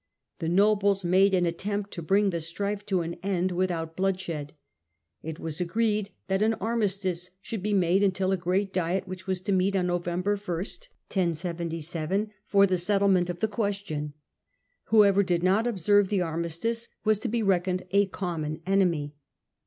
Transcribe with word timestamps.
The 0.39 0.49
nobles 0.49 1.05
made 1.05 1.35
an 1.35 1.45
attempt 1.45 1.91
to 1.91 2.01
bring 2.01 2.31
the 2.31 2.39
strife 2.39 2.83
to 2.87 3.01
an 3.01 3.17
end 3.21 3.51
without 3.51 3.95
bloodshed. 3.95 4.55
It 5.21 5.39
was 5.39 5.61
agreed 5.61 6.09
that 6.27 6.41
an 6.41 6.55
armistice 6.55 7.29
should 7.39 7.61
be 7.61 7.71
made 7.71 8.01
until 8.01 8.31
a 8.31 8.35
great 8.37 8.73
diet, 8.73 9.07
which 9.07 9.27
was 9.27 9.41
to 9.41 9.51
meet 9.51 9.75
on 9.75 9.85
November 9.85 10.31
1 10.31 10.37
for 10.39 10.65
the 12.67 12.77
settlement 12.79 13.29
of 13.29 13.39
the 13.41 13.47
question. 13.47 14.13
Whoever 14.85 15.21
did 15.21 15.43
not 15.43 15.67
observe 15.67 16.09
the 16.09 16.21
armistice 16.23 16.87
was 17.03 17.19
to 17.19 17.27
be 17.27 17.43
reckoned 17.43 17.83
a 17.91 18.07
common 18.07 18.59
enemy. 18.65 19.13